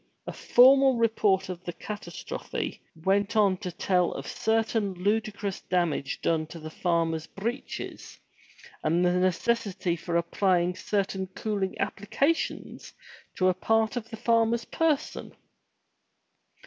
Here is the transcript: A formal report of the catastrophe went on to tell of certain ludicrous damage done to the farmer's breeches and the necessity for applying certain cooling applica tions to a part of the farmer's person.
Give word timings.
A 0.25 0.33
formal 0.33 0.95
report 0.97 1.47
of 1.47 1.63
the 1.63 1.73
catastrophe 1.73 2.81
went 3.03 3.35
on 3.35 3.57
to 3.57 3.71
tell 3.71 4.13
of 4.13 4.25
certain 4.25 4.95
ludicrous 4.95 5.61
damage 5.61 6.21
done 6.21 6.47
to 6.47 6.57
the 6.59 6.71
farmer's 6.71 7.27
breeches 7.27 8.17
and 8.83 9.05
the 9.05 9.13
necessity 9.13 9.95
for 9.95 10.17
applying 10.17 10.75
certain 10.75 11.27
cooling 11.27 11.75
applica 11.79 12.35
tions 12.35 12.93
to 13.35 13.47
a 13.47 13.53
part 13.53 13.95
of 13.95 14.09
the 14.09 14.17
farmer's 14.17 14.65
person. 14.65 15.35